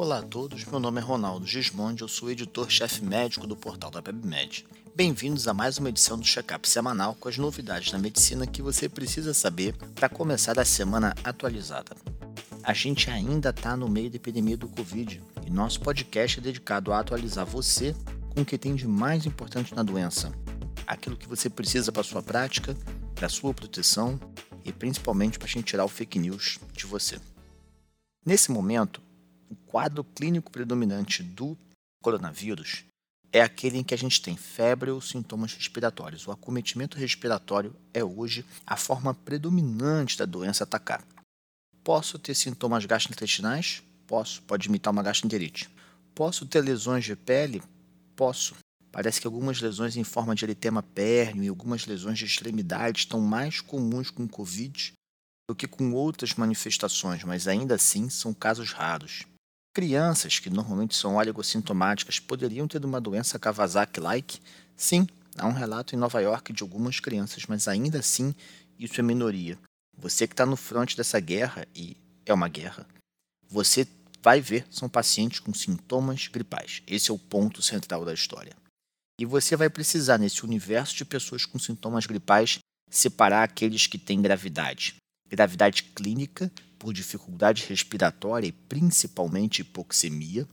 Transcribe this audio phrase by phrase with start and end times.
[0.00, 4.00] Olá a todos, meu nome é Ronaldo Gismondi, eu sou editor-chefe médico do portal da
[4.00, 4.64] PebMed.
[4.94, 8.88] Bem-vindos a mais uma edição do Checkup semanal com as novidades da medicina que você
[8.88, 11.96] precisa saber para começar a semana atualizada.
[12.62, 16.92] A gente ainda está no meio da epidemia do Covid e nosso podcast é dedicado
[16.92, 17.92] a atualizar você
[18.30, 20.32] com o que tem de mais importante na doença,
[20.86, 22.76] aquilo que você precisa para sua prática,
[23.16, 24.16] para sua proteção
[24.64, 27.18] e principalmente para a gente tirar o fake news de você.
[28.24, 29.07] Nesse momento,
[29.50, 31.56] o quadro clínico predominante do
[32.02, 32.84] coronavírus
[33.32, 36.26] é aquele em que a gente tem febre ou sintomas respiratórios.
[36.26, 41.04] O acometimento respiratório é hoje a forma predominante da doença atacar.
[41.84, 43.82] Posso ter sintomas gastrointestinais?
[44.06, 44.42] Posso.
[44.42, 45.68] Pode imitar uma gastroenterite.
[46.14, 47.62] Posso ter lesões de pele?
[48.16, 48.56] Posso.
[48.90, 53.20] Parece que algumas lesões em forma de eritema pérneo e algumas lesões de extremidade estão
[53.20, 54.92] mais comuns com Covid
[55.48, 59.24] do que com outras manifestações, mas ainda assim são casos raros.
[59.72, 64.40] Crianças, que normalmente são oligossintomáticas, poderiam ter uma doença Kawasaki-like?
[64.76, 68.34] Sim, há um relato em Nova York de algumas crianças, mas ainda assim
[68.78, 69.58] isso é minoria.
[69.96, 72.86] Você que está no fronte dessa guerra, e é uma guerra,
[73.48, 73.86] você
[74.22, 76.82] vai ver são pacientes com sintomas gripais.
[76.86, 78.56] Esse é o ponto central da história.
[79.20, 82.58] E você vai precisar, nesse universo de pessoas com sintomas gripais,
[82.90, 84.96] separar aqueles que têm gravidade
[85.28, 90.46] gravidade clínica por dificuldade respiratória e principalmente hipoxemia,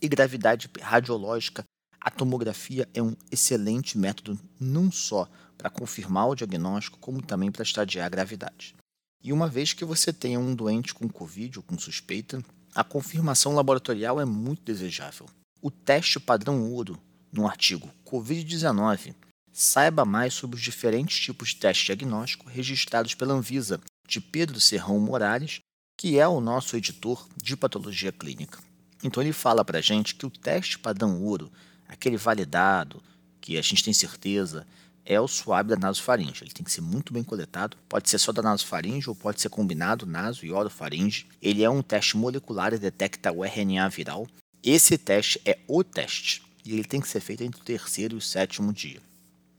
[0.00, 1.64] e gravidade radiológica.
[2.00, 7.62] A tomografia é um excelente método não só para confirmar o diagnóstico, como também para
[7.62, 8.74] estadiar a gravidade.
[9.22, 13.54] E uma vez que você tenha um doente com Covid ou com suspeita, a confirmação
[13.54, 15.26] laboratorial é muito desejável.
[15.60, 17.00] O teste padrão ouro
[17.32, 19.14] no artigo Covid-19
[19.52, 25.00] saiba mais sobre os diferentes tipos de teste diagnóstico registrados pela Anvisa de Pedro Serrão
[25.00, 25.60] Morales,
[25.96, 28.58] que é o nosso editor de patologia clínica.
[29.02, 31.50] Então ele fala para a gente que o teste padrão ouro,
[31.88, 33.02] aquele validado,
[33.40, 34.66] que a gente tem certeza,
[35.04, 36.42] é o suave da nasofaringe.
[36.42, 37.76] Ele tem que ser muito bem coletado.
[37.88, 41.26] Pode ser só da nasofaringe ou pode ser combinado naso e orofaringe.
[41.40, 44.26] Ele é um teste molecular e detecta o RNA viral.
[44.62, 48.18] Esse teste é o teste e ele tem que ser feito entre o terceiro e
[48.18, 49.00] o sétimo dia.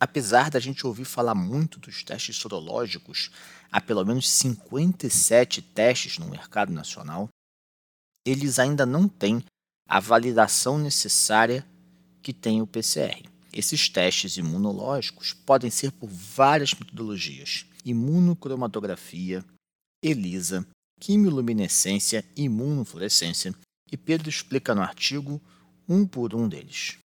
[0.00, 3.30] Apesar da gente ouvir falar muito dos testes sorológicos,
[3.70, 7.28] há pelo menos 57 testes no mercado nacional,
[8.26, 9.44] eles ainda não têm
[9.86, 11.66] a validação necessária
[12.22, 13.28] que tem o PCR.
[13.52, 19.44] Esses testes imunológicos podem ser por várias metodologias: imunocromatografia,
[20.02, 20.66] ELISA,
[20.98, 23.54] quimiluminescência e imunofluorescência,
[23.92, 25.40] e Pedro explica no artigo
[25.86, 26.96] um por um deles.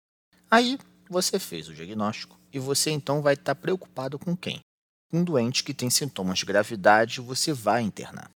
[0.49, 0.77] Aí
[1.09, 4.61] você fez o diagnóstico e você então vai estar preocupado com quem?
[5.11, 8.29] Um doente que tem sintomas de gravidade, você vai internar.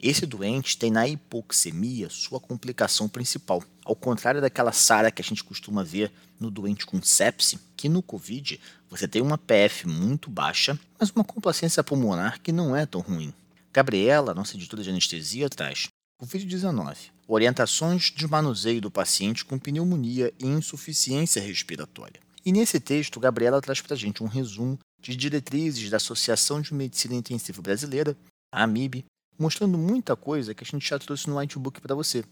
[0.00, 3.62] Esse doente tem na hipoxemia sua complicação principal.
[3.84, 8.02] Ao contrário daquela SARA que a gente costuma ver no doente com sepse, que no
[8.02, 8.58] COVID
[8.90, 13.32] você tem uma PF muito baixa, mas uma complacência pulmonar que não é tão ruim.
[13.72, 15.86] Gabriela, nossa editora de anestesia, traz
[16.20, 16.96] Covid-19.
[17.28, 22.20] Orientações de manuseio do paciente com pneumonia e insuficiência respiratória.
[22.44, 26.74] E nesse texto, Gabriela traz para a gente um resumo de diretrizes da Associação de
[26.74, 28.16] Medicina Intensiva Brasileira,
[28.52, 29.04] a AMIB,
[29.38, 32.24] mostrando muita coisa que a gente já trouxe no Whitebook para você.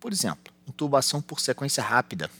[0.00, 2.30] Por exemplo, intubação por sequência rápida,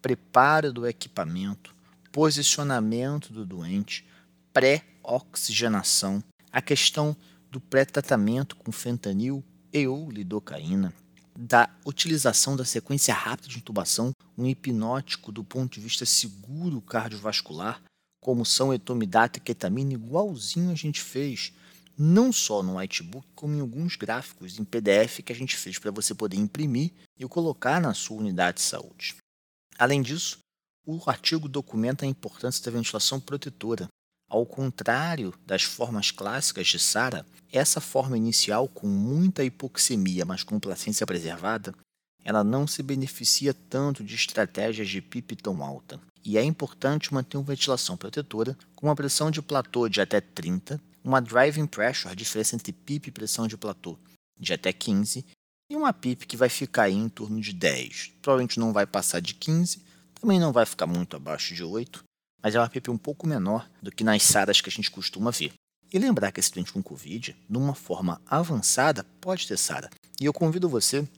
[0.00, 1.74] preparo do equipamento,
[2.12, 4.06] posicionamento do doente,
[4.52, 6.22] pré-oxigenação,
[6.52, 7.16] a questão
[7.50, 10.92] do pré-tratamento com fentanil e ou lidocaína,
[11.36, 17.82] da utilização da sequência rápida de intubação, um hipnótico do ponto de vista seguro cardiovascular,
[18.20, 21.52] como são etomidata e ketamina, igualzinho a gente fez,
[21.98, 25.90] não só no whitebook, como em alguns gráficos em PDF que a gente fez para
[25.90, 29.16] você poder imprimir e colocar na sua unidade de saúde.
[29.76, 30.38] Além disso,
[30.86, 33.88] o artigo documenta a importância da ventilação protetora,
[34.28, 40.60] ao contrário das formas clássicas de SARA, essa forma inicial com muita hipoxemia, mas com
[40.60, 41.74] placência preservada,
[42.28, 45.98] ela não se beneficia tanto de estratégias de PIP tão alta.
[46.22, 50.78] E é importante manter uma ventilação protetora com uma pressão de platô de até 30,
[51.02, 53.98] uma driving pressure, a diferença entre PIP e pressão de platô,
[54.38, 55.24] de até 15,
[55.70, 58.16] e uma PIP que vai ficar aí em torno de 10.
[58.20, 59.82] Provavelmente não vai passar de 15,
[60.20, 62.04] também não vai ficar muito abaixo de 8,
[62.42, 65.30] mas é uma PP um pouco menor do que nas SARAs que a gente costuma
[65.30, 65.54] ver.
[65.90, 69.88] E lembrar que esse doente com Covid, numa forma avançada, pode ter SARA.
[70.20, 71.08] E eu convido você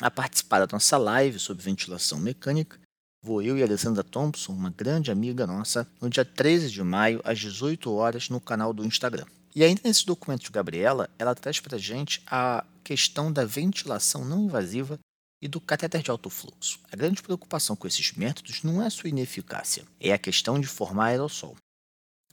[0.00, 2.78] a participar da nossa live sobre ventilação mecânica.
[3.22, 7.20] Vou eu e a Alessandra Thompson, uma grande amiga nossa, no dia 13 de maio,
[7.24, 9.26] às 18 horas, no canal do Instagram.
[9.54, 14.24] E ainda nesse documento de Gabriela, ela traz para a gente a questão da ventilação
[14.24, 14.98] não invasiva
[15.42, 16.78] e do catéter de alto fluxo.
[16.92, 21.06] A grande preocupação com esses métodos não é sua ineficácia, é a questão de formar
[21.06, 21.56] aerossol.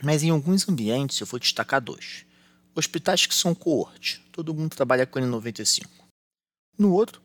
[0.03, 2.25] Mas em alguns ambientes eu vou destacar dois.
[2.75, 5.88] Hospitais que são coorte, todo mundo trabalha com N95.
[6.77, 7.25] No outro,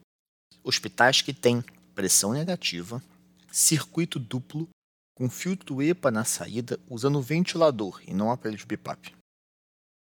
[0.62, 1.64] hospitais que têm
[1.94, 3.02] pressão negativa,
[3.50, 4.68] circuito duplo,
[5.14, 9.14] com filtro EPA na saída, usando ventilador e não aparelho de BIPAP.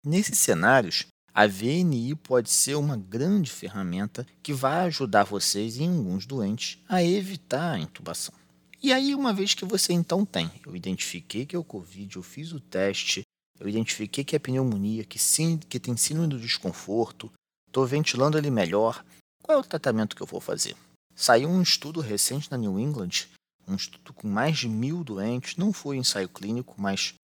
[0.05, 6.27] Nesses cenários, a VNI pode ser uma grande ferramenta que vai ajudar vocês em alguns
[6.27, 8.35] doentes a evitar a intubação.
[8.83, 12.23] E aí, uma vez que você então tem, eu identifiquei que é o Covid, eu
[12.23, 13.23] fiz o teste,
[13.59, 17.31] eu identifiquei que é pneumonia, que, sim, que tem síndrome do desconforto,
[17.67, 19.05] estou ventilando ele melhor,
[19.43, 20.77] qual é o tratamento que eu vou fazer?
[21.15, 23.29] Saiu um estudo recente na New England,
[23.67, 27.15] um estudo com mais de mil doentes, não foi um ensaio clínico, mas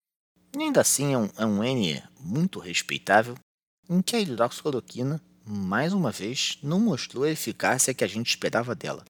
[0.55, 3.37] ainda assim é um, é um N muito respeitável,
[3.89, 8.75] em que a hidroxicloroquina, mais uma vez, não mostrou a eficácia que a gente esperava
[8.75, 9.05] dela.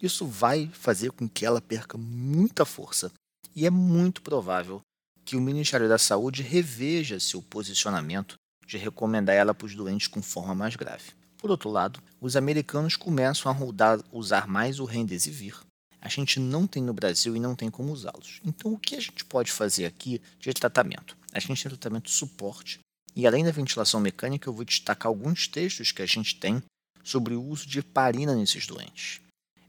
[0.00, 3.10] Isso vai fazer com que ela perca muita força
[3.54, 4.80] e é muito provável
[5.24, 8.36] que o Ministério da Saúde reveja seu posicionamento
[8.66, 11.17] de recomendar ela para os doentes com forma mais grave.
[11.38, 15.56] Por outro lado, os americanos começam a rodar, usar mais o Remdesivir.
[16.00, 18.40] A gente não tem no Brasil e não tem como usá-los.
[18.44, 21.16] Então, o que a gente pode fazer aqui de tratamento?
[21.32, 22.80] A gente tem tratamento de suporte
[23.18, 26.62] e além da ventilação mecânica, eu vou destacar alguns textos que a gente tem
[27.02, 29.20] sobre o uso de heparina nesses doentes.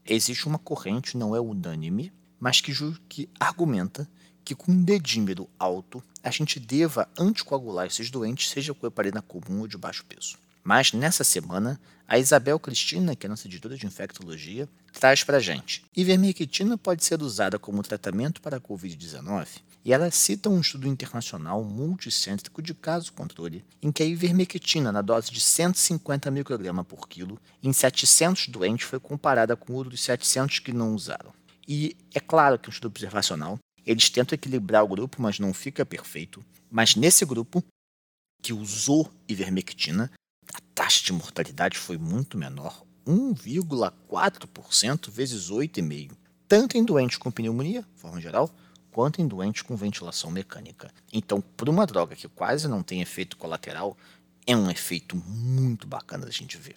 [0.06, 2.72] Existe uma corrente, não é unânime, mas que,
[3.08, 4.08] que argumenta
[4.44, 9.62] que com um dedímero alto a gente deva anticoagular esses doentes, seja com heparina comum
[9.62, 10.38] ou de baixo peso.
[10.62, 15.84] Mas nessa semana, a Isabel Cristina, que é nossa editora de infectologia, traz para gente.
[15.96, 19.46] Ivermectina pode ser usada como tratamento para a Covid-19
[19.84, 25.00] e ela cita um estudo internacional multicêntrico de caso controle, em que a ivermectina, na
[25.00, 30.58] dose de 150 microgramas por quilo, em 700 doentes foi comparada com o dos 700
[30.58, 31.32] que não usaram.
[31.66, 35.54] E é claro que é um estudo observacional, eles tentam equilibrar o grupo, mas não
[35.54, 36.44] fica perfeito.
[36.70, 37.64] Mas nesse grupo,
[38.42, 40.10] que usou ivermectina,
[40.74, 46.12] taxa de mortalidade foi muito menor, 1,4% vezes 8,5%,
[46.46, 48.50] tanto em doentes com pneumonia, de forma geral,
[48.90, 50.92] quanto em doentes com ventilação mecânica.
[51.12, 53.96] Então, para uma droga que quase não tem efeito colateral,
[54.46, 56.76] é um efeito muito bacana da gente ver.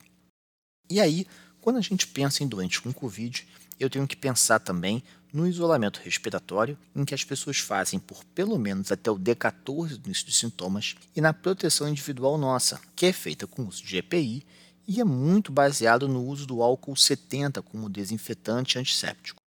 [0.89, 1.25] E aí,
[1.59, 3.47] quando a gente pensa em doentes com Covid,
[3.83, 5.03] eu tenho que pensar também
[5.33, 10.05] no isolamento respiratório, em que as pessoas fazem por pelo menos até o D14 do
[10.05, 14.45] início dos sintomas, e na proteção individual nossa, que é feita com uso de EPI
[14.87, 19.41] e é muito baseado no uso do álcool 70 como desinfetante antisséptico.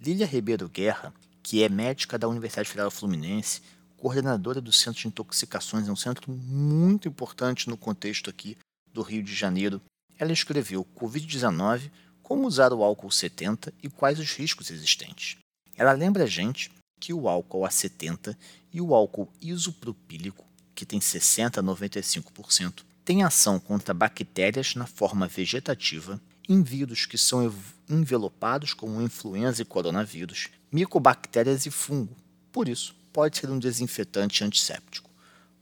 [0.00, 1.12] Lília Ribeiro Guerra,
[1.42, 3.60] que é médica da Universidade Federal Fluminense,
[3.96, 8.56] coordenadora do Centro de Intoxicações, é um centro muito importante no contexto aqui
[8.92, 9.80] do Rio de Janeiro.
[10.18, 11.90] Ela escreveu Covid-19,
[12.30, 15.36] como usar o álcool 70 e quais os riscos existentes.
[15.76, 18.36] Ela lembra a gente que o álcool A70
[18.72, 25.26] e o álcool isopropílico, que tem 60 a 95%, tem ação contra bactérias na forma
[25.26, 27.52] vegetativa, em vírus que são
[27.88, 32.16] envelopados como influenza e coronavírus, micobactérias e fungo.
[32.52, 35.10] Por isso, pode ser um desinfetante antisséptico.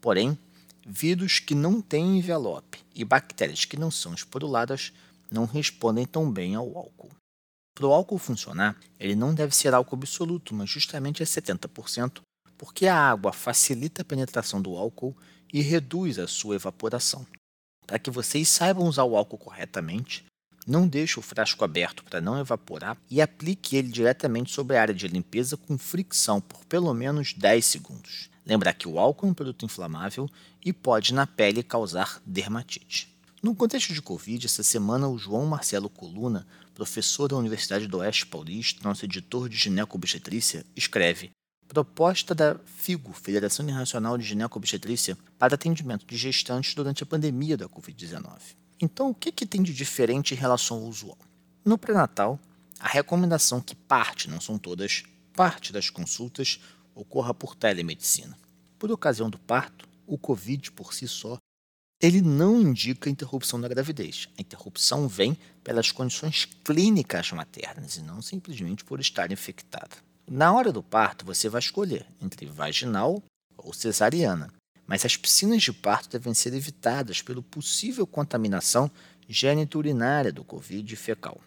[0.02, 0.38] Porém,
[0.86, 4.92] vírus que não têm envelope e bactérias que não são esporuladas
[5.30, 7.10] não respondem tão bem ao álcool.
[7.75, 12.20] Para o álcool funcionar, ele não deve ser álcool absoluto, mas justamente a 70%,
[12.56, 15.16] porque a água facilita a penetração do álcool
[15.52, 17.26] e reduz a sua evaporação.
[17.87, 20.25] Para que vocês saibam usar o álcool corretamente,
[20.66, 24.94] não deixe o frasco aberto para não evaporar e aplique ele diretamente sobre a área
[24.94, 28.28] de limpeza com fricção por pelo menos 10 segundos.
[28.44, 30.28] Lembrar que o álcool é um produto inflamável
[30.62, 33.17] e pode na pele causar dermatite.
[33.40, 38.26] No contexto de Covid, essa semana o João Marcelo Coluna, professor da Universidade do Oeste
[38.26, 41.30] Paulista, nosso editor de ginecobstetrícia, escreve
[41.68, 47.68] Proposta da FIGO, Federação Internacional de Ginecobstetrícia, para atendimento de gestantes durante a pandemia da
[47.68, 48.57] Covid-19.
[48.80, 51.18] Então, o que, que tem de diferente em relação ao usual?
[51.64, 52.40] No pré-natal,
[52.80, 55.04] a recomendação que parte, não são todas,
[55.37, 56.59] parte das consultas
[56.92, 58.37] ocorra por telemedicina.
[58.78, 61.38] Por ocasião do parto, o COVID por si só,
[62.00, 64.28] ele não indica interrupção da gravidez.
[64.38, 69.97] A interrupção vem pelas condições clínicas maternas e não simplesmente por estar infectada.
[70.31, 73.23] Na hora do parto, você vai escolher entre vaginal
[73.57, 74.52] ou cesariana
[74.88, 78.90] mas as piscinas de parto devem ser evitadas pelo possível contaminação
[79.28, 81.38] gênito-urinária do Covid fecal.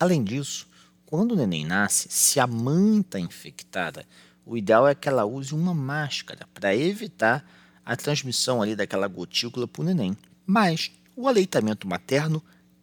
[0.00, 0.66] Além disso,
[1.06, 4.04] quando o neném nasce, se a mãe está infectada,
[4.44, 7.48] o ideal é que ela use uma máscara para evitar
[7.84, 10.16] a transmissão ali daquela gotícula para o neném.
[10.46, 12.42] Mas o aleitamento materno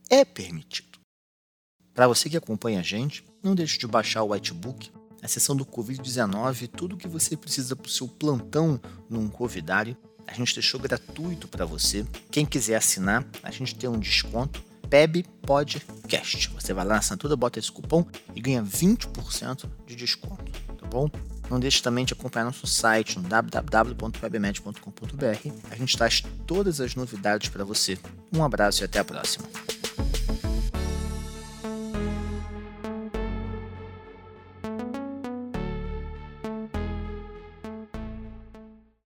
[0.09, 0.99] é permitido.
[1.93, 4.91] Para você que acompanha a gente, não deixe de baixar o Whitebook,
[5.21, 8.79] a seção do Covid-19, tudo o que você precisa para o seu plantão
[9.09, 9.97] num covidário.
[10.25, 12.05] A gente deixou gratuito para você.
[12.31, 14.63] Quem quiser assinar, a gente tem um desconto.
[14.89, 16.49] PEB Podcast.
[16.49, 21.07] Você vai lá na assinatura, bota esse cupom e ganha 20% de desconto, tá bom?
[21.49, 25.71] Não deixe também de acompanhar nosso site no www.webmed.com.br.
[25.71, 27.97] A gente traz todas as novidades para você.
[28.31, 29.47] Um abraço e até a próxima.